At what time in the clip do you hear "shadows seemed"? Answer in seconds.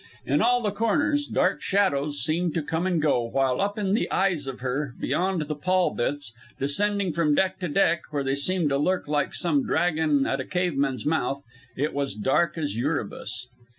1.61-2.55